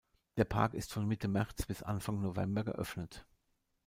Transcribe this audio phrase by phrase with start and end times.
[0.37, 3.23] Der Park ist von Mitte März bis Anfang November geöffnet.